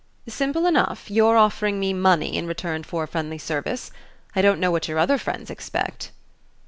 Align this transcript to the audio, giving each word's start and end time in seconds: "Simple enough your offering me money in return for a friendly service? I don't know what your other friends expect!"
"Simple 0.27 0.65
enough 0.65 1.11
your 1.11 1.37
offering 1.37 1.79
me 1.79 1.93
money 1.93 2.35
in 2.35 2.47
return 2.47 2.81
for 2.81 3.03
a 3.03 3.07
friendly 3.07 3.37
service? 3.37 3.91
I 4.35 4.41
don't 4.41 4.59
know 4.59 4.71
what 4.71 4.87
your 4.87 4.97
other 4.97 5.19
friends 5.19 5.51
expect!" 5.51 6.09